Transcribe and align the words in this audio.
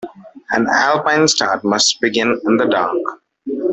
An 0.49 0.65
"Alpine 0.67 1.27
Start" 1.27 1.63
must 1.63 2.01
begin 2.01 2.41
in 2.45 2.57
the 2.57 2.65
dark. 2.65 3.21